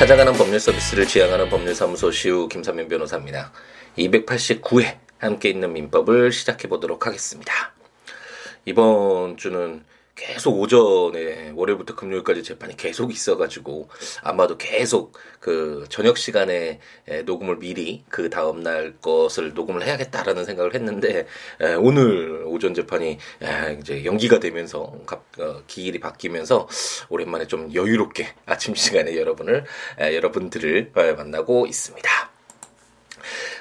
[0.00, 3.52] 찾아가는 법률 서비스를 지향하는 법률사무소 시우 김삼현 변호사입니다.
[3.98, 7.52] 289회 함께 있는 민법을 시작해 보도록 하겠습니다.
[8.64, 9.84] 이번 주는
[10.20, 13.88] 계속 오전에 월요일부터 금요일까지 재판이 계속 있어가지고
[14.22, 16.78] 아마도 계속 그 저녁 시간에
[17.24, 21.26] 녹음을 미리 그 다음 날 것을 녹음을 해야겠다라는 생각을 했는데
[21.78, 23.16] 오늘 오전 재판이
[23.80, 24.92] 이제 연기가 되면서
[25.38, 26.68] 어, 기일이 바뀌면서
[27.08, 29.64] 오랜만에 좀 여유롭게 아침 시간에 여러분을
[29.98, 32.29] 여러분들을 만나고 있습니다.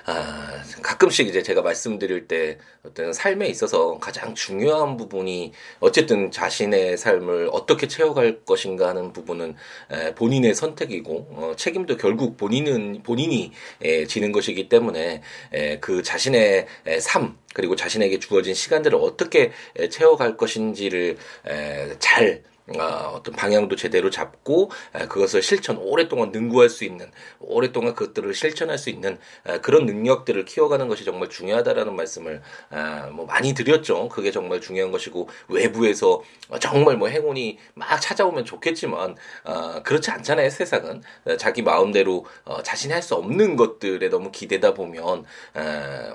[0.10, 7.50] 아, 가끔씩 이제 제가 말씀드릴 때 어떤 삶에 있어서 가장 중요한 부분이 어쨌든 자신의 삶을
[7.52, 9.56] 어떻게 채워갈 것인가 하는 부분은
[9.92, 15.22] 에, 본인의 선택이고 어, 책임도 결국 본인은 본인이 에, 지는 것이기 때문에
[15.54, 21.18] 에, 그 자신의 에, 삶 그리고 자신에게 주어진 시간들을 어떻게 에, 채워갈 것인지를
[21.48, 22.42] 에, 잘
[22.78, 24.72] 어, 어떤 방향도 제대로 잡고
[25.10, 29.18] 그것을 실천 오랫동안 능구할 수 있는 오랫동안 그것들을 실천할 수 있는
[29.62, 32.42] 그런 능력들을 키워가는 것이 정말 중요하다라는 말씀을
[33.12, 34.10] 뭐 많이 드렸죠.
[34.10, 36.22] 그게 정말 중요한 것이고 외부에서
[36.60, 40.50] 정말 뭐 행운이 막 찾아오면 좋겠지만 어, 그렇지 않잖아요.
[40.50, 41.02] 세상은
[41.38, 45.24] 자기 마음대로 어, 자신이 할 수 없는 것들에 너무 기대다 보면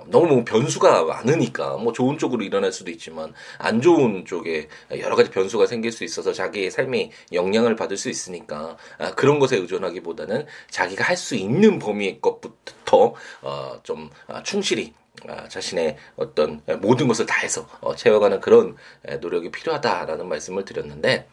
[0.07, 4.69] 너무 변수가 많으니까 뭐 좋은 쪽으로 일어날 수도 있지만 안 좋은 쪽에
[5.01, 9.57] 여러 가지 변수가 생길 수 있어서 자기의 삶이 영향을 받을 수 있으니까 아, 그런 것에
[9.57, 14.93] 의존하기보다는 자기가 할 수 있는 범위의 것부터 어, 좀 아, 충실히
[15.29, 18.77] 아, 자신의 어떤 모든 것을 다해서 어, 채워가는 그런
[19.21, 21.29] 노력이 필요하다라는 말씀을 드렸는데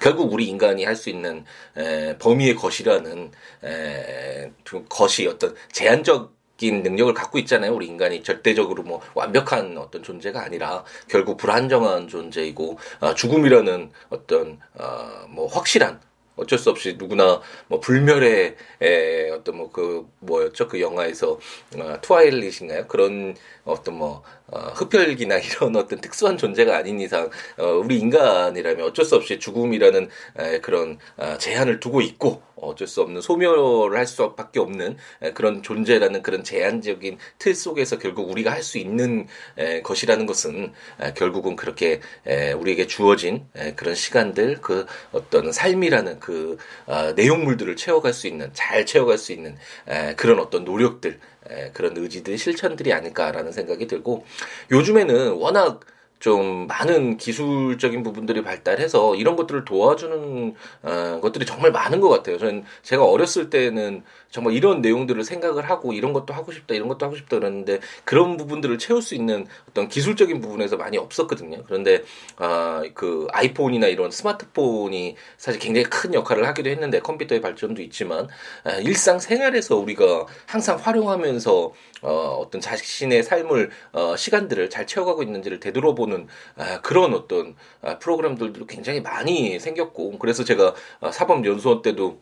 [0.00, 1.44] 결국 우리 인간이 할 수 있는
[1.76, 3.30] 에, 범위의 것이라는
[3.64, 4.50] 에,
[4.88, 7.74] 것이 어떤 제한적 인 능력을 갖고 있잖아요.
[7.74, 15.26] 우리 인간이 절대적으로 뭐 완벽한 어떤 존재가 아니라 결국 불안정한 존재이고 어, 죽음이라는 어떤 어,
[15.28, 16.00] 뭐 확실한
[16.36, 20.68] 어쩔 수 없이 누구나 뭐 불멸의 에, 어떤 뭐 그 뭐였죠?
[20.68, 21.38] 그 영화에서
[21.76, 22.86] 어, 트와일릿인가요?
[22.86, 29.04] 그런 어떤 뭐 어, 흡혈귀나 이런 어떤 특수한 존재가 아닌 이상 어, 우리 인간이라면 어쩔
[29.04, 30.08] 수 없이 죽음이라는
[30.38, 35.62] 에, 그런 어, 제한을 두고 있고 어쩔 수 없는 소멸을 할 수밖에 없는 에, 그런
[35.62, 39.26] 존재라는 그런 제한적인 틀 속에서 결국 우리가 할 수 있는
[39.58, 46.18] 에, 것이라는 것은 에, 결국은 그렇게 에, 우리에게 주어진 에, 그런 시간들 그 어떤 삶이라는
[46.26, 49.56] 그 어, 내용물들을 채워갈 수 있는 잘 채워갈 수 있는
[49.86, 54.26] 에, 그런 어떤 노력들 에, 그런 의지들 실천들이 아닐까라는 생각이 들고
[54.72, 55.82] 요즘에는 워낙
[56.18, 62.38] 좀 많은 기술적인 부분들이 발달해서 이런 것들을 도와주는 어, 것들이 정말 많은 것 같아요.
[62.38, 67.06] 저는 제가 어렸을 때는 정말 이런 내용들을 생각을 하고 이런 것도 하고 싶다 이런 것도
[67.06, 71.62] 하고 싶다 그랬는데 그런 부분들을 채울 수 있는 어떤 기술적인 부분에서 많이 없었거든요.
[71.66, 72.02] 그런데
[72.36, 78.28] 아, 그 아이폰이나 이런 스마트폰이 사실 굉장히 큰 역할을 하기도 했는데 컴퓨터의 발전도 있지만
[78.64, 81.72] 아, 일상 생활에서 우리가 항상 활용하면서
[82.02, 82.10] 어,
[82.40, 86.15] 어떤 자신의 삶을 어, 시간들을 잘 채워가고 있는지를 되돌아보는
[86.56, 92.18] 아, 그런 어떤 아, 프로그램들도 굉장히 많이 생겼고 그래서 제가 아, 사법연수원 때도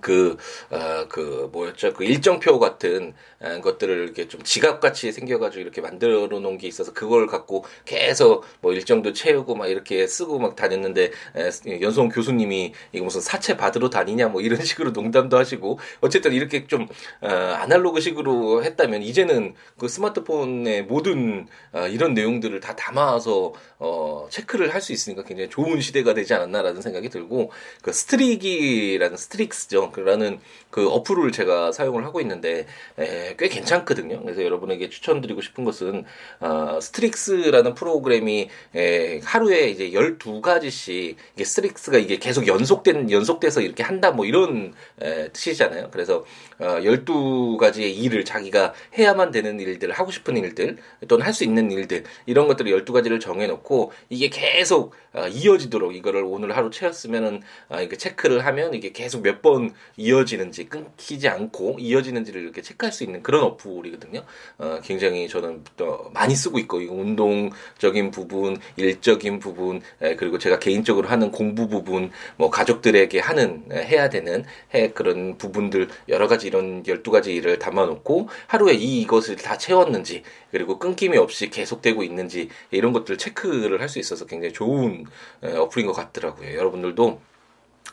[0.00, 0.36] 그,
[0.70, 1.94] 어, 그, 뭐였죠?
[1.94, 7.26] 그 일정표 같은 어, 것들을 이렇게 좀 지갑같이 생겨가지고 이렇게 만들어 놓은 게 있어서 그걸
[7.26, 13.20] 갖고 계속 뭐 일정도 채우고 막 이렇게 쓰고 막 다녔는데, 에, 연수원 교수님이 이거 무슨
[13.20, 16.86] 사채 받으러 다니냐 뭐 이런 식으로 농담도 하시고, 어쨌든 이렇게 좀,
[17.22, 24.74] 어, 아날로그 식으로 했다면 이제는 그 스마트폰의 모든 어, 이런 내용들을 다 담아서, 어, 체크를
[24.74, 27.50] 할 수 있으니까 굉장히 좋은 시대가 되지 않았나라는 생각이 들고,
[27.82, 29.92] 그 Streak이라는 Streaks죠.
[29.96, 30.40] 라는
[30.70, 32.66] 그 어플을 제가 사용을 하고 있는데
[32.98, 34.22] 에, 꽤 괜찮거든요.
[34.22, 36.04] 그래서 여러분에게 추천드리고 싶은 것은
[36.40, 44.10] 어, Streaks라는 프로그램이 에, 하루에 이제 12가지씩 이게 Streaks가 이게 계속 연속된 연속돼서 이렇게 한다
[44.10, 45.88] 뭐 이런 에, 뜻이잖아요.
[45.90, 46.24] 그래서
[46.58, 50.76] 어, 12가지의 일을 자기가 해야만 되는 일들, 하고 싶은 일들
[51.08, 53.67] 또는 할 수 있는 일들 이런 것들을 12가지를 정해 놓고
[54.08, 59.38] 이게 계속 어, 이어지도록 이거를 오늘 하루 채웠으면은 어, 이게 체크를 하면 이게 계속 몇
[59.40, 64.24] 번 이어지는지 끊기지 않고 이어지는지를 이렇게 체크할 수 있는 그런 어플이거든요.
[64.58, 71.06] 어, 굉장히 저는 또 많이 쓰고 있고 운동적인 부분, 일적인 부분, 에, 그리고 제가 개인적으로
[71.08, 74.44] 하는 공부 부분, 뭐 가족들에게 하는 에, 해야 되는
[74.74, 80.22] 해 그런 부분들 여러 가지 이런 12가지 일을 담아 놓고 하루에 이 이것을 다 채웠는지
[80.50, 85.04] 그리고 끊김이 없이 계속되고 있는지 이런 것들 체크 를 할 수 있어서 굉장히 좋은
[85.42, 86.54] 에, 어플인 것 같더라고요.
[86.56, 87.20] 여러분들도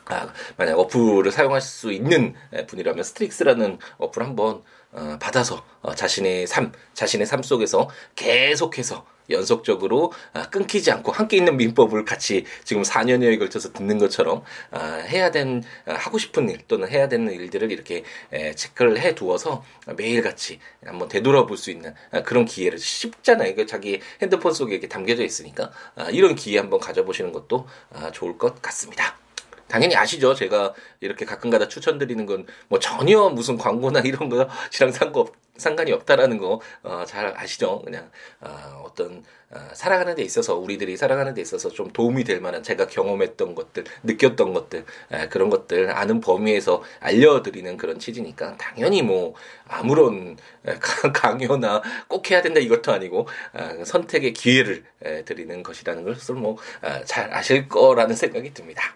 [0.04, 2.34] 아, 만약 어플을 사용할 수 있는
[2.68, 4.62] 분이라면 Streaks라는 어플 한번
[4.92, 11.56] 어, 받아서 어, 자신의 삶, 자신의 삶 속에서 계속해서 연속적으로 아, 끊기지 않고 함께 있는
[11.56, 16.88] 민법을 같이 지금 4년여에 걸쳐서 듣는 것처럼 아, 해야 된 아, 하고 싶은 일 또는
[16.88, 18.04] 해야 되는 일들을 이렇게
[18.54, 19.64] 체크를 해 두어서
[19.96, 21.94] 매일 같이 한번 되돌아볼 수 있는
[22.24, 23.50] 그런 기회를 쉽잖아요.
[23.50, 25.70] 이거 자기 핸드폰 속에 이렇게 담겨져 있으니까
[26.12, 27.66] 이런 기회 한번 가져보시는 것도
[28.12, 29.16] 좋을 것 같습니다.
[29.68, 30.34] 당연히 아시죠?
[30.34, 34.48] 제가 이렇게 가끔가다 추천드리는 건 뭐 전혀 무슨 광고나 이런 거랑
[34.92, 35.24] 상관
[35.56, 37.80] 상관이 없다라는 거 어, 잘 아시죠?
[37.82, 38.10] 그냥
[38.40, 42.88] 어, 어떤 어, 살아가는 데 있어서 우리들이 살아가는 데 있어서 좀 도움이 될 만한 제가
[42.88, 49.34] 경험했던 것들, 느꼈던 것들 에, 그런 것들 아는 범위에서 알려드리는 그런 취지니까 당연히 뭐
[49.66, 50.36] 아무런
[50.66, 50.74] 에,
[51.14, 57.36] 강요나 꼭 해야 된다 이것도 아니고 어, 선택의 기회를 에, 드리는 것이라는 것을 뭐잘 어,
[57.36, 58.94] 아실 거라는 생각이 듭니다.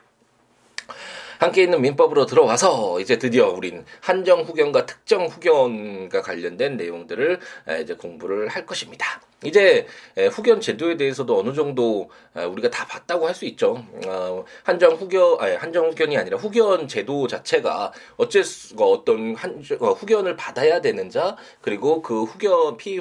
[1.41, 7.41] 함께 있는 민법으로 들어와서 이제 드디어 우린 한정 후견과 특정 후견과 관련된 내용들을
[7.81, 9.23] 이제 공부를 할 것입니다.
[9.45, 9.87] 이제
[10.33, 13.85] 후견 제도에 대해서도 어느 정도 우리가 다 봤다고 할 수 있죠.
[14.07, 19.93] 어, 한정 후견, 아니, 한정 후견이 아니라 후견 제도 자체가 어쩔 수가 어떤 한 어,
[19.93, 23.01] 후견을 받아야 되는 자 그리고 그 후견 피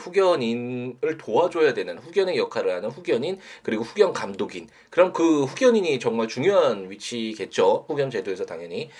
[0.00, 6.90] 후견인을 도와줘야 되는 후견의 역할을 하는 후견인 그리고 후견 감독인 그럼 그 후견인이 정말 중요한
[6.90, 7.84] 위치겠죠.
[7.88, 8.90] 후견 제도에서 당연히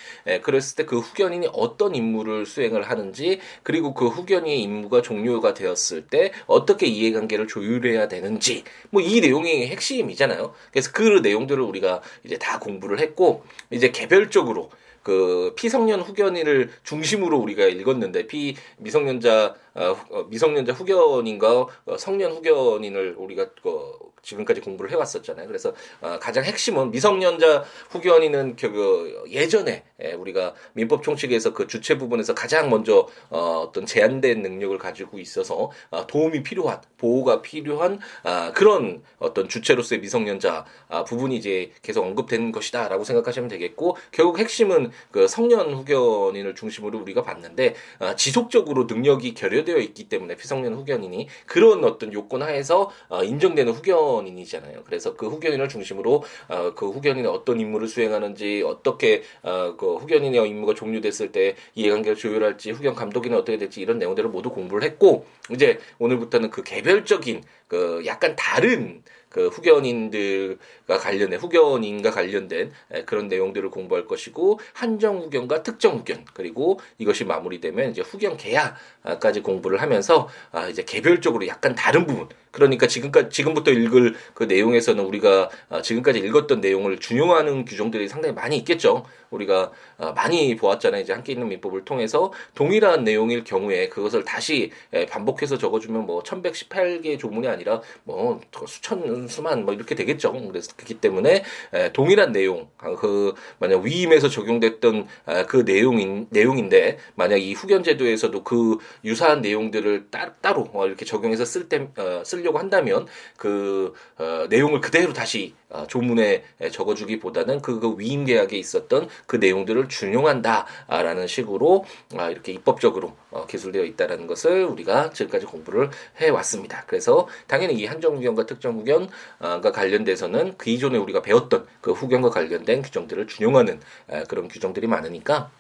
[0.43, 6.33] 그랬을 때 그 후견인이 어떤 임무를 수행을 하는지 그리고 그 후견의 임무가 종료가 되었을 때
[6.59, 10.53] 어떻게 이해관계를 조율해야 되는지 뭐 이 내용이 핵심이잖아요.
[10.71, 14.71] 그래서 그 내용들을 우리가 이제 다 공부를 했고 이제 개별적으로
[15.03, 23.49] 그 피성년 후견인을 중심으로 우리가 읽었는데 피 미성년자 어, 미성년자 후견인과 어, 성년 후견인을 우리가
[23.63, 23.93] 그
[24.29, 25.47] 지금까지 공부를 해왔었잖아요.
[25.47, 31.97] 그래서 어, 가장 핵심은 미성년자 후견인은 그, 그 예전에 예, 우리가 민법 총칙에서 그 주체
[31.99, 38.53] 부분에서 가장 먼저 어, 어떤 제한된 능력을 가지고 있어서 어, 도움이 필요한 보호가 필요한 아,
[38.53, 45.27] 그런 어떤 주체로서의 미성년자 아, 부분이 이제 계속 언급된 것이다라고 생각하시면 되겠고 결국 핵심은 그
[45.27, 52.13] 성년 후견인을 중심으로 우리가 봤는데 아, 지속적으로 능력이 결여되어 있기 때문에 피성년 후견인이 그런 어떤
[52.13, 54.83] 요건 하에서 어, 인정되는 후견 인이잖아요.
[54.85, 60.75] 그래서 그 후견인을 중심으로 어, 그 후견인이 어떤 임무를 수행하는지 어떻게 어, 그 후견인의 임무가
[60.75, 66.51] 종료됐을 때 이해관계를 조율할지 후견 감독이는 어떻게 될지 이런 내용들을 모두 공부를 했고 이제 오늘부터는
[66.51, 72.73] 그 개별적인 그 약간 다른 그 후견인들과 관련된 후견인과 관련된
[73.07, 79.83] 그런 내용들을 공부할 것이고 한정 후견과 특정 후견 그리고 이것이 마무리되면 이제 후견 계약까지 공부를
[79.83, 85.83] 하면서 아 이제 개별적으로 약간 다른 부분 그러니까 지금까지 지금부터 읽을 그 내용에서는 우리가 아,
[85.83, 89.05] 지금까지 읽었던 내용을 준용하는 규정들이 상당히 많이 있겠죠.
[89.31, 91.03] 우리가 아, 많이 보았잖아요.
[91.03, 94.73] 이제 함께 있는 민법을 통해서 동일한 내용일 경우에 그것을 다시
[95.11, 100.33] 반복해서 적어주면 뭐 1118개의 조문이 아니라 뭐 수천 수만 뭐 이렇게 되겠죠.
[100.33, 101.45] 그래서 그렇기 때문에
[101.93, 105.07] 동일한 내용 아, 그 만약 위임에서 적용됐던
[105.49, 111.45] 그 내용인 내용인데 만약 이 후견 제도에서도 그 유사한 내용들을 따, 따로 어, 이렇게 적용해서
[111.45, 113.07] 쓸때 어, 쓸 쓰려고 한다면
[113.37, 119.89] 그 어, 내용을 그대로 다시 어, 조문에 적어주기보다는 그, 그 위임 계약에 있었던 그 내용들을
[119.89, 121.85] 준용한다라는 식으로
[122.17, 126.85] 아, 이렇게 입법적으로 어, 기술되어 있다라는 것을 우리가 지금까지 공부를 해 왔습니다.
[126.87, 129.08] 그래서 당연히 이 한정 후견과 특정 후견
[129.39, 133.81] 과 관련돼서는 그 이전에 우리가 배웠던 그 후견과 관련된 규정들을 준용하는
[134.29, 135.51] 그런 규정들이 많으니까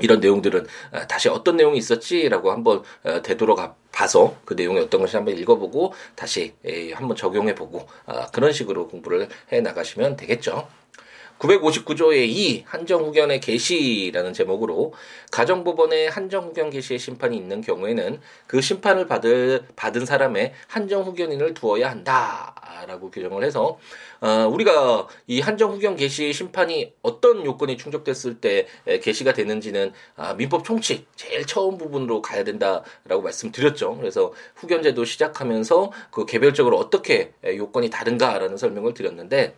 [0.00, 5.16] 이런 내용들은 아, 다시 어떤 내용이 있었지라고 한번 어, 되돌아가 봐서 그 내용이 어떤 것이
[5.16, 6.54] 한번 읽어보고 다시
[6.94, 10.68] 한번 적용해보고 아, 그런 식으로 공부를 해 나가시면 되겠죠.
[11.38, 14.92] 959조의 2 한정후견의 개시라는 제목으로
[15.30, 23.44] 가정법원에 한정후견 개시의 심판이 있는 경우에는 그 심판을 받을, 받은 사람의 한정후견인을 두어야 한다라고 규정을
[23.44, 23.78] 해서
[24.20, 28.66] 어, 우리가 이 한정후견 개시 심판이 어떤 요건이 충족됐을 때
[29.02, 33.96] 개시가 되는지는 아, 민법 총칙 제일 처음 부분으로 가야 된다라고 말씀드렸죠.
[33.96, 39.54] 그래서 후견제도 시작하면서 그 개별적으로 어떻게 요건이 다른가라는 설명을 드렸는데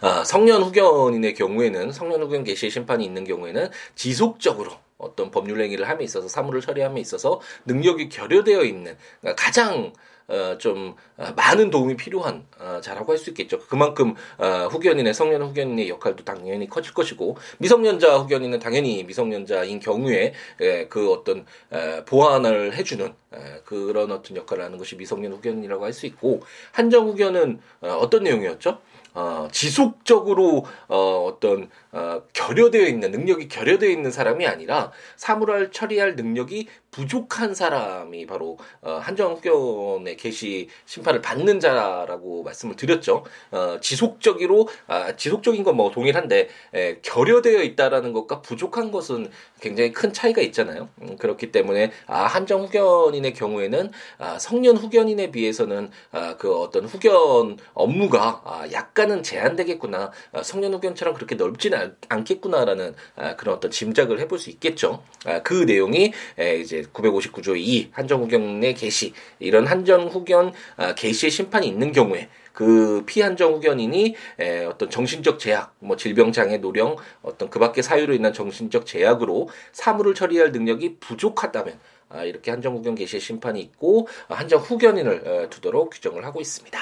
[0.00, 6.04] 아, 성년 후견인의 경우에는 성년 후견 개시의 심판이 있는 경우에는 지속적으로 어떤 법률 행위를 함에
[6.04, 9.92] 있어서 사물을 처리함에 있어서 능력이 결여되어 있는 그러니까 가장
[10.30, 13.60] 어, 좀 어, 많은 도움이 필요한 어, 자라고 할 수 있겠죠.
[13.60, 20.86] 그만큼 어, 후견인의 성년 후견인의 역할도 당연히 커질 것이고 미성년자 후견인은 당연히 미성년자인 경우에 에,
[20.88, 26.04] 그 어떤 에, 보완을 해주는 에, 그런 어떤 역할을 하는 것이 미성년 후견이라고 할 수
[26.04, 28.80] 있고 한정 후견은 어, 어떤 내용이었죠?
[29.14, 36.68] 어, 지속적으로 어, 어떤 어, 결여되어 있는 능력이 결여되어 있는 사람이 아니라 사물을 처리할 능력이
[36.90, 43.24] 부족한 사람이 바로 어, 한정훈련의 개시 심판을 받는 자라고 말씀을 드렸죠.
[43.50, 49.30] 어, 지속적으로 아, 지속적인 건 뭐 동일한데 에, 결여되어 있다라는 것과 부족한 것은
[49.60, 50.88] 굉장히 큰 차이가 있잖아요.
[51.02, 57.58] 음, 그렇기 때문에 아, 한정 후견인의 경우에는 아, 성년 후견인에 비해서는 아, 그 어떤 후견
[57.74, 60.10] 업무가 아, 약간은 제한되겠구나.
[60.32, 65.04] 아, 성년 후견처럼 그렇게 넓지는 않겠구나라는 아, 그런 어떤 짐작을 해볼 수 있겠죠.
[65.26, 71.30] 아, 그 내용이 에, 이제 959조 2 한정 후견의 개시 이런 한정 후견 아, 개시의
[71.30, 77.50] 심판이 있는 경우에 그 피한정 후견인이 에, 어떤 정신적 제약, 뭐 질병 장애, 노령, 어떤
[77.50, 81.78] 그밖의 사유로 인한 정신적 제약으로 사물을 처리할 능력이 부족하다면
[82.08, 86.80] 아, 이렇게 한정 후견 개시의 심판이 있고 아, 한정 후견인을 에, 두도록 규정을 하고 있습니다.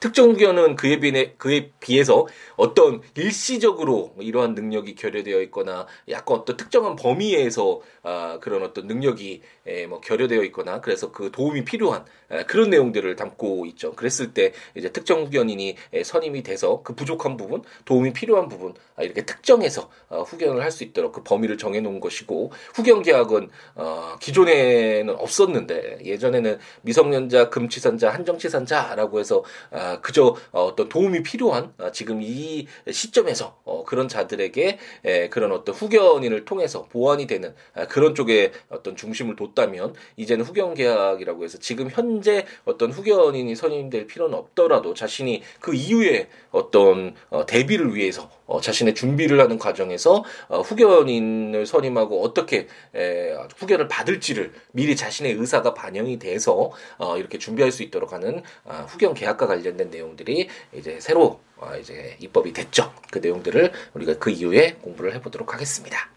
[0.00, 2.26] 특정 후견은 그에 비해 그에 비해서
[2.56, 9.86] 어떤 일시적으로 이러한 능력이 결여되어 있거나 약간 어떤 특정한 범위에서 아, 그런 어떤 능력이 에,
[9.86, 13.92] 뭐 결여되어 있거나 그래서 그 도움이 필요한 에, 그런 내용들을 담고 있죠.
[13.92, 19.02] 그랬을 때 이제 특정 후견인이 에, 선임이 돼서 그 부족한 부분, 도움이 필요한 부분 아,
[19.02, 24.16] 이렇게 특정해서 어, 후견을 할 수 있도록 그 범위를 정해 놓은 것이고 후견 계약은 어,
[24.20, 32.66] 기존에는 없었는데 예전에는 미성년자, 금치산자, 한정치산자라고 해서 아, 그저 어떤 도움이 필요한 아, 지금 이
[32.90, 38.96] 시점에서 어, 그런 자들에게 에, 그런 어떤 후견인을 통해서 보완이 되는 아, 그런 쪽에 어떤
[38.96, 45.74] 중심을 뒀다면 이제는 후견 계약이라고 해서 지금 현재 어떤 후견인이 선임될 필요는 없더라도 자신이 그
[45.74, 53.34] 이후에 어떤 어, 대비를 위해서 어, 자신의 준비를 하는 과정에서 어, 후견인을 선임하고 어떻게 에,
[53.56, 59.14] 후견을 받을지를 미리 자신의 의사가 반영이 돼서 어, 이렇게 준비할 수 있도록 하는 어, 후견
[59.14, 62.92] 계약과 관련된 내용들이 이제 새로 어, 이제 입법이 됐죠.
[63.10, 66.10] 그 내용들을 우리가 그 이후에 공부를 해보도록 하겠습니다.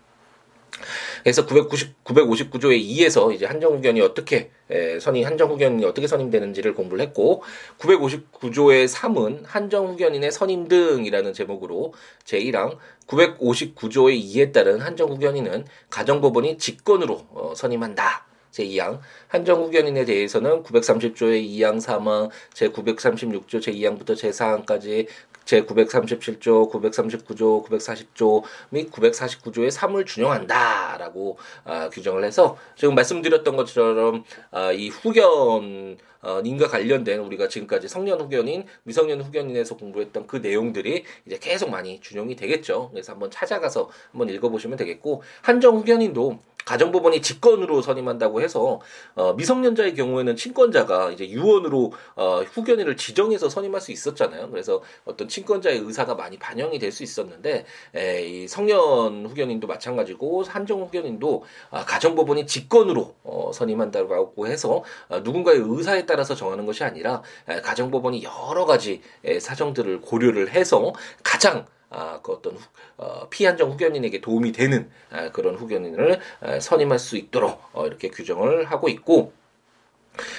[1.23, 7.43] 그래서 990, 959조의 2에서 이제 한정후견이 어떻게 에, 선임 한정후견이 어떻게 선임되는지를 공부를 했고
[7.79, 11.93] 959조의 3은 한정후견인의 선임 등이라는 제목으로
[12.25, 18.29] 제1항 959조의 2에 따른 한정후견인은 가정법원이 직권으로 어, 선임한다.
[18.51, 25.07] 제2항 한정후견인에 대해서는 930조의 2항 3항 제936조 제2항부터 제4항까지
[25.49, 34.89] 제937조, 939조, 940조 및 949조의 3을 준용한다라고 아, 규정을 해서 지금 말씀드렸던 것처럼 아, 이
[34.89, 41.69] 후견 어, 인과 관련된 우리가 지금까지 성년 후견인, 미성년 후견인에서 공부했던 그 내용들이 이제 계속
[41.69, 42.89] 많이 준용이 되겠죠.
[42.91, 48.79] 그래서 한번 찾아가서 한번 읽어보시면 되겠고 한정 후견인도 가정법원이 직권으로 선임한다고 해서
[49.15, 54.49] 어, 미성년자의 경우에는 친권자가 이제 유언으로 어, 후견인을 지정해서 선임할 수 있었잖아요.
[54.51, 60.81] 그래서 어떤 친권자의 의사가 많이 반영이 될 수 있었는데 에, 이 성년 후견인도 마찬가지고 한정
[60.81, 67.61] 후견인도 아, 가정법원이 직권으로 어, 선임한다고 해서 아, 누군가의 의사에 따라서 정하는 것이 아니라 에,
[67.61, 72.59] 가정법원이 여러 가지 에, 사정들을 고려를 해서 가장 아, 그 어떤 후,
[72.97, 78.65] 어, 피한정 후견인에게 도움이 되는 아, 그런 후견인을 아, 선임할 수 있도록 어, 이렇게 규정을
[78.65, 79.33] 하고 있고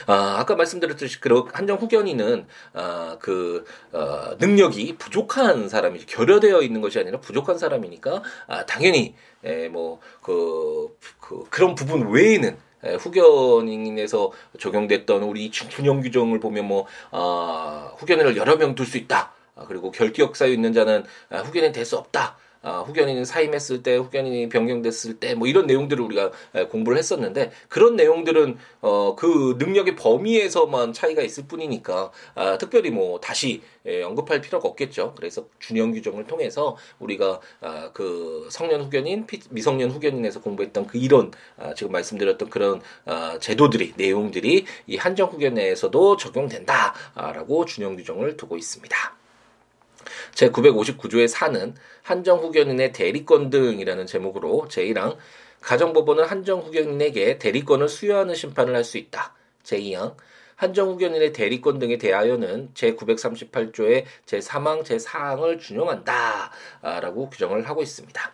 [0.06, 6.98] 아, 아까 말씀드렸듯이 그 한정 후견인은 아, 그 어, 능력이 부족한 사람이 결여되어 있는 것이
[6.98, 9.14] 아니라 부족한 사람이니까 아, 당연히
[9.70, 12.56] 뭐그 그, 그런 부분 외에는
[12.98, 19.32] 후견인에서 적용됐던 우리 준용 규정을 보면 뭐 아, 후견인을 여러 명 둘 수 있다.
[19.60, 22.36] 아, 그리고 결기역 사유 있는 자는 아, 후견인 될 수 없다.
[22.62, 26.30] 아, 후견인이 사임했을 때, 후견인이 변경됐을 때, 뭐 이런 내용들을 우리가
[26.68, 33.62] 공부를 했었는데 그런 내용들은 어, 그 능력의 범위에서만 차이가 있을 뿐이니까 아, 특별히 뭐 다시
[33.86, 35.14] 예, 언급할 필요가 없겠죠.
[35.16, 41.72] 그래서 준형 규정을 통해서 우리가 아, 그 성년 후견인, 미성년 후견인에서 공부했던 그 이런 아,
[41.72, 49.19] 지금 말씀드렸던 그런 아, 제도들이 내용들이 이 한정 후견에서도 적용된다라고 준형 규정을 두고 있습니다.
[50.34, 55.16] 제 959조의 4는 한정후견인의 대리권 등이라는 제목으로 제1항
[55.60, 59.34] 가정법원은 한정후견인에게 대리권을 수여하는 심판을 할 수 있다.
[59.64, 60.14] 제2항
[60.56, 66.50] 한정후견인의 대리권 등에 대하여는 제938조의 제3항, 제4항을 준용한다.
[66.82, 68.32] 라고 규정을 하고 있습니다.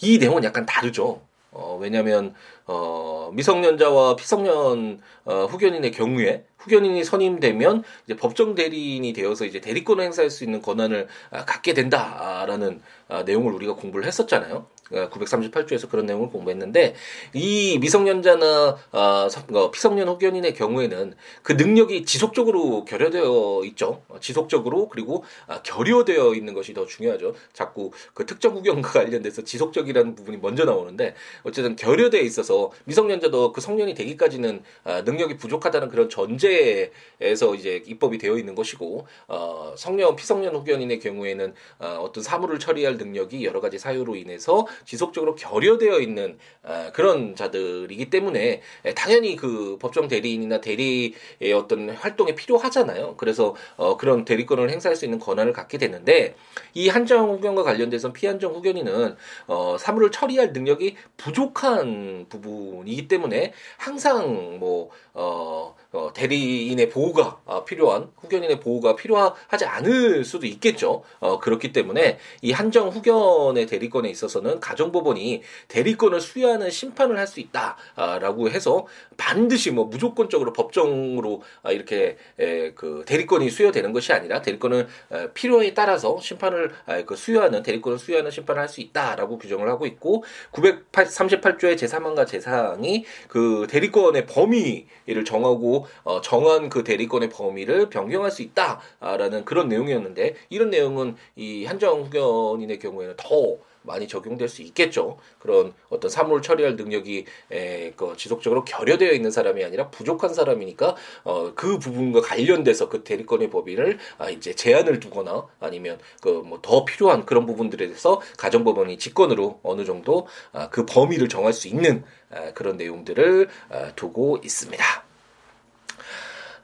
[0.00, 1.20] 이 내용은 약간 다르죠.
[1.50, 2.34] 어, 왜냐면,
[2.66, 10.30] 어, 미성년자와 피성년, 어, 후견인의 경우에 후견인이 선임되면 이제 법정 대리인이 되어서 이제 대리권을 행사할
[10.30, 14.66] 수 있는 권한을 아, 갖게 된다라는 아, 내용을 우리가 공부를 했었잖아요.
[14.92, 16.94] 938조에서 그런 내용을 공부했는데
[17.32, 24.02] 이 미성년자나 어, 어, 피성년 후견인의 경우에는 그 능력이 지속적으로 결여되어 있죠.
[24.08, 27.34] 어, 지속적으로 그리고 아, 결여되어 있는 것이 더 중요하죠.
[27.54, 33.94] 자꾸 그 특정 후견과 관련돼서 지속적이라는 부분이 먼저 나오는데 어쨌든 결여되어 있어서 미성년자도 그 성년이
[33.94, 41.00] 되기까지는 아, 능력이 부족하다는 그런 전제에서 이제 입법이 되어 있는 것이고 어, 성년 피성년 후견인의
[41.00, 47.34] 경우에는 어, 어떤 사물을 처리할 능력이 여러 가지 사유로 인해서 지속적으로 결여되어 있는 아, 그런
[47.34, 48.62] 자들이기 때문에
[48.94, 53.16] 당연히 그 법정 대리인이나 대리의 어떤 활동에 필요하잖아요.
[53.16, 56.34] 그래서 어, 그런 대리권을 행사할 수 있는 권한을 갖게 되는데
[56.74, 59.16] 이 한정 후견과 관련돼서 피한정 후견인은
[59.46, 62.41] 어, 사물을 처리할 능력이 부족한 부분
[62.86, 70.46] 이기 때문에 항상 뭐 어, 어, 대리인의 보호가 어, 필요한 후견인의 보호가 필요하지 않을 수도
[70.46, 71.02] 있겠죠.
[71.20, 78.50] 어, 그렇기 때문에 이 한정 후견의 대리권에 있어서는 가정법원이 대리권을 수여하는 심판을 할 수 있다라고
[78.50, 85.32] 해서 반드시 뭐 무조건적으로 법정으로 아, 이렇게 에, 그 대리권이 수여되는 것이 아니라 대리권을 에,
[85.32, 90.24] 필요에 따라서 심판을 아, 그 수여하는 대리권을 수여하는 심판을 할 수 있다라고 규정을 하고 있고
[90.52, 99.44] 938조의 제3항과 제4항이 그 대리권의 범위를 정하고 어, 정한 그 대리권의 범위를 변경할 수 있다라는
[99.44, 105.18] 그런 내용이었는데 이런 내용은 이 한정 후견인의 경우에는 더 많이 적용될 수 있겠죠.
[105.40, 111.52] 그런 어떤 사물 처리할 능력이 에, 그 지속적으로 결여되어 있는 사람이 아니라 부족한 사람이니까 어,
[111.54, 117.26] 그 부분과 관련돼서 그 대리권의 법인을 아, 이제 제한을 두거나 아니면 그 뭐 더 필요한
[117.26, 122.76] 그런 부분들에 대해서 가정법원이 직권으로 어느 정도 아, 그 범위를 정할 수 있는 아, 그런
[122.76, 125.01] 내용들을 아, 두고 있습니다.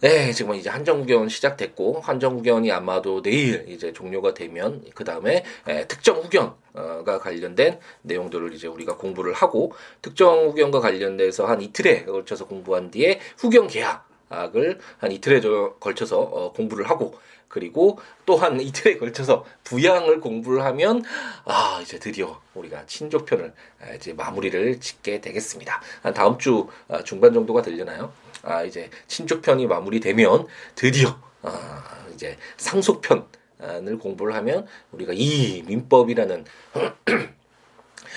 [0.00, 5.42] 네, 지금 이제 한정후견 시작됐고 한정후견이 아마도 내일 이제 종료가 되면 그 다음에
[5.88, 12.92] 특정 후견과 관련된 내용들을 이제 우리가 공부를 하고 특정 후견과 관련돼서 한 이틀에 걸쳐서 공부한
[12.92, 15.40] 뒤에 후견 계약 을 한 이틀에
[15.80, 17.14] 걸쳐서 어, 공부를 하고
[17.48, 21.02] 그리고 또 한 이틀에 걸쳐서 부양을 공부를 하면
[21.44, 23.52] 아 이제 드디어 우리가 친족편을
[23.96, 25.80] 이제 마무리를 짓게 되겠습니다.
[26.02, 28.12] 한 다음 주 아, 중반 정도가 되려나요?
[28.42, 36.44] 아 이제 친족편이 마무리되면 드디어 아 이제 상속편을 공부를 하면 우리가 이 민법이라는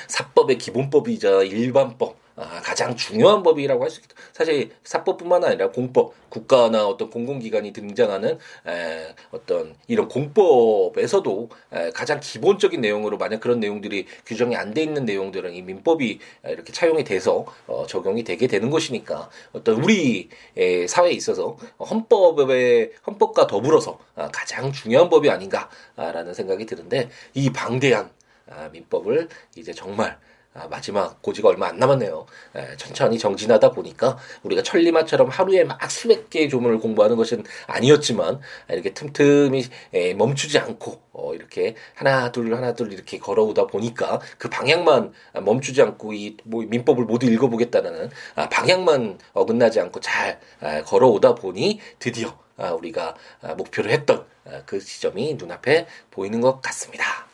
[0.08, 2.21] 사법의 기본법이자 일반법 아,
[2.64, 4.16] 가장 중요한 법이라고 할 수 있다.
[4.34, 12.80] 사실 사법뿐만 아니라 공법, 국가나 어떤 공공기관이 등장하는 에, 어떤 이런 공법에서도 에, 가장 기본적인
[12.82, 17.86] 내용으로 만약 그런 내용들이 규정이 안 돼 있는 내용들은 이 민법이 이렇게 차용이 돼서 어,
[17.88, 25.10] 적용이 되게 되는 것이니까 어떤 우리 에, 사회에 있어서 헌법의 헌법과 더불어서 아, 가장 중요한
[25.10, 28.10] 법이 아닌가라는 생각이 드는데 이 방대한
[28.50, 29.28] 아, 민법을
[29.58, 30.18] 이제 정말
[30.54, 32.26] 아, 마지막 고지가 얼마 안 남았네요.
[32.56, 38.94] 에, 천천히 정진하다 보니까 우리가 천리마처럼 하루에 막 수백 개의 조문을 공부하는 것은 아니었지만 이렇게
[38.94, 45.14] 틈틈이 에, 멈추지 않고 어, 이렇게 하나 둘 하나 둘 이렇게 걸어오다 보니까 그 방향만
[45.42, 51.80] 멈추지 않고 이 뭐, 민법을 모두 읽어보겠다는 아, 방향만 어긋나지 않고 잘 아, 걸어오다 보니
[51.98, 57.31] 드디어 아, 우리가 아, 목표를 했던 아, 그 지점이 눈앞에 보이는 것 같습니다.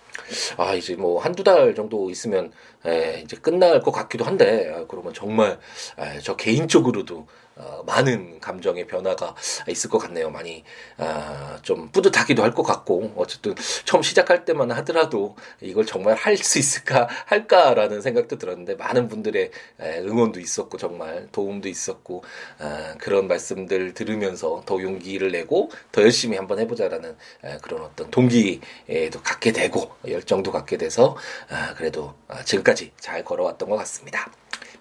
[0.58, 2.52] 아 이제 뭐 한두 달 정도 있으면
[2.86, 5.60] 에, 이제 끝날 것 같기도 한데 아, 그러면 정말
[5.98, 7.28] 에, 저 개인적으로도
[7.60, 9.36] 어, 많은 감정의 변화가
[9.70, 10.30] 있을 것 같네요.
[10.30, 10.64] 많이
[10.98, 13.54] 아, 좀 뿌듯하기도 할 것 같고 어쨌든
[13.86, 20.00] 처음 시작할 때만 하더라도 이걸 정말 할 수 있을까 할까라는 생각도 들었는데 많은 분들의 에,
[20.02, 22.24] 응원도 있었고 정말 도움도 있었고
[22.60, 29.22] 아, 그런 말씀들 들으면서 더 용기를 내고 더 열심히 한번 해보자라는 에, 그런 어떤 동기도
[29.24, 31.16] 갖게 되고 열정도 갖게 돼서
[31.50, 34.32] 아, 그래도 아, 지금까지 잘 걸어왔던 것 같습니다.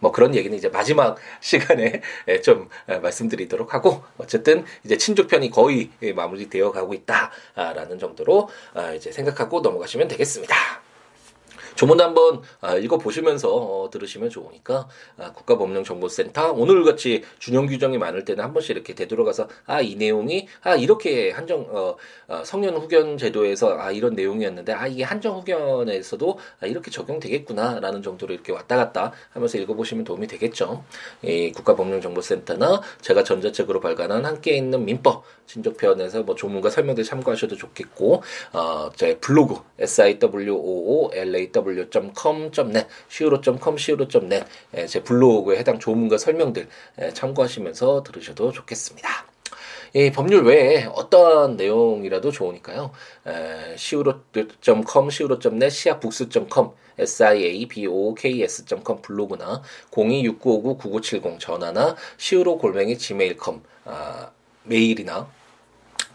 [0.01, 2.01] 뭐 그런 얘기는 이제 마지막 시간에
[2.43, 10.09] 좀 말씀드리도록 하고 어쨌든 이제 친족편이 거의 마무리되어 가고 있다라는 정도로 아, 이제 생각하고 넘어가시면
[10.09, 10.86] 되겠습니다.
[11.77, 18.53] 조문 한번 아, 읽어보시면서 어, 들으시면 좋으니까 아, 국가법령정보센터 오늘같이 준용 규정이 많을 때는 한
[18.53, 21.97] 번씩 이렇게 되돌아가서 아 이 내용이 아 이렇게 한정 어,
[22.29, 28.35] 어, 성년 후견 제도에서 아 이런 내용이었는데 아 이게 한정 후견에서도 아, 이렇게 적용되겠구나라는 정도로
[28.35, 30.85] 이렇게 왔다 갔다 하면서 읽어보시면 도움이 되겠죠.
[31.23, 38.91] 이 국가법령정보센터나 제가 전자책으로 발간한 함께 있는 민법 친족편에서 뭐 조문과 설명들 참고하셔도 좋겠고 어,
[38.97, 40.03] 제 블로그 s
[41.67, 44.47] i w o o l a w www.com.net, siwo.com, siwo.net
[44.89, 46.69] 제 블로그에 해당 조문과 설명들
[47.15, 49.27] 참고하시면서 들으셔도 좋겠습니다.
[49.95, 52.91] 이 법률 외에 어떤 내용이라도 좋으니까요.
[53.75, 64.31] siwo.com, siwo.net, siabooks.com, siabooks.com 블로그나 026959-9970 전화나 siwo 골뱅이 gmail.com 아,
[64.65, 65.29] 메일이나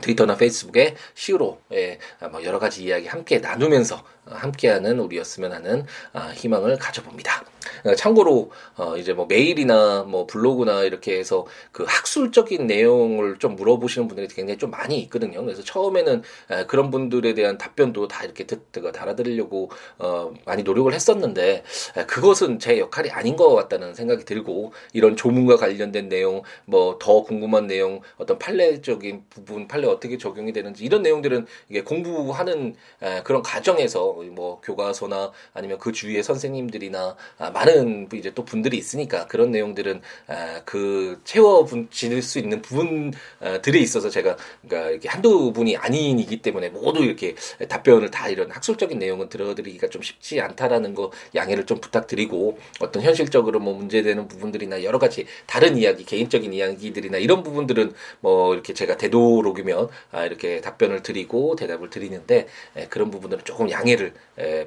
[0.02, 2.00] 트위터나 페이스북에 시우로의
[2.32, 7.44] 뭐 여러 가지 이야기 함께 나누면서 함께하는 우리였으면 하는 아, 희망을 가져봅니다.
[7.86, 14.08] 어, 참고로 어, 이제 뭐 메일이나 뭐 블로그나 이렇게 해서 그 학술적인 내용을 좀 물어보시는
[14.08, 15.44] 분들이 굉장히 좀 많이 있거든요.
[15.44, 16.24] 그래서 처음에는
[16.68, 21.64] 그런 분들에 대한 답변도 다 이렇게 달아드리려고 어, 많이 노력을 했었는데
[22.08, 27.68] 그것은 제 역할이 아닌 것 같다는 생각이 들고 이런 조문과 관련된 내용 뭐 더 궁금한
[27.68, 32.76] 내용 어떤 판례적인 부분 판례 어떻게 적용이 되는지 이런 내용들은 이게 공부하는
[33.24, 39.52] 그런 과정에서 뭐 교과서나 아니면 그 주위의 선생님들이나 아, 많은 이제 또 분들이 있으니까 그런
[39.52, 46.42] 내용들은 아, 그 채워 지을 수 있는 부분들이 있어서 제가 그러니까 이렇게 한두 분이 아니기
[46.42, 47.36] 때문에 모두 이렇게
[47.68, 53.60] 답변을 다 이런 학술적인 내용은 들어드리기가 좀 쉽지 않다라는 거 양해를 좀 부탁드리고 어떤 현실적으로
[53.60, 59.90] 뭐 문제되는 부분들이나 여러 가지 다른 이야기 개인적인 이야기들이나 이런 부분들은 뭐 이렇게 제가 되도록이면
[60.12, 62.48] 아, 이렇게 답변을 드리고 대답을 드리는데
[62.90, 64.01] 그런 부분들은 조금 양해를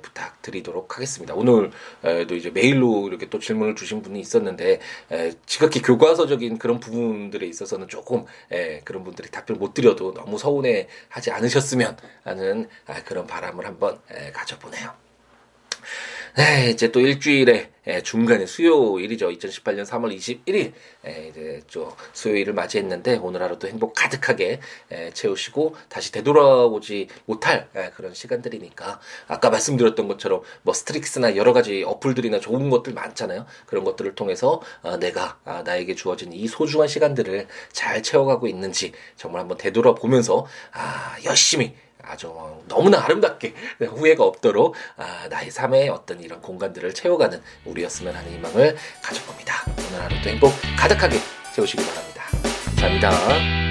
[0.03, 1.35] 부탁드리도록 하겠습니다.
[1.35, 4.81] 오늘도 이제 메일로 이렇게 또 질문을 주신 분이 있었는데
[5.47, 8.25] 지극히 교과서적인 그런 부분들에 있어서는 조금
[8.85, 13.99] 그런 분들이 답변 못 드려도 너무 서운해 하지 않으셨으면 하는 아, 그런 바람을 한번
[14.33, 14.93] 가져보네요.
[16.37, 19.29] 네, 이제 또 일주일에 예, 중간에 수요일이죠.
[19.29, 20.73] 2018년 3월 21일
[21.07, 24.59] 예, 이제 저 수요일을 맞이했는데 오늘 하루도 행복 가득하게
[24.91, 32.41] 예, 채우시고 다시 되돌아오지 못할 그런 시간들이니까 아까 말씀드렸던 것처럼 뭐 스트릭스나 여러 가지 어플들이나
[32.41, 33.47] 좋은 것들 많잖아요.
[33.67, 39.43] 그런 것들을 통해서 어, 내가 아, 나에게 주어진 이 소중한 시간들을 잘 채워가고 있는지 정말
[39.43, 41.77] 한번 되돌아보면서 아 열심히
[42.09, 42.35] 아주
[42.69, 43.55] 너무나 아름답게
[43.87, 49.65] 후회가 없도록 아, 나의 삶의 어떤 이런 공간들을 채워가는 우리였으면 하는 희망을 가져봅니다.
[49.89, 51.19] 오늘 하루도 행복 가득하게
[51.55, 52.25] 채우시기 바랍니다.
[52.67, 53.64] 감사합니다.